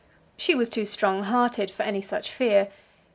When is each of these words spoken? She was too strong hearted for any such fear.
She 0.35 0.55
was 0.55 0.67
too 0.67 0.87
strong 0.87 1.25
hearted 1.25 1.69
for 1.69 1.83
any 1.83 2.01
such 2.01 2.31
fear. 2.31 2.69